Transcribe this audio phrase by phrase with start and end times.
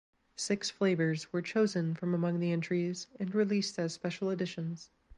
[0.35, 4.89] Six flavors were chosen from among the entries and released as special editions.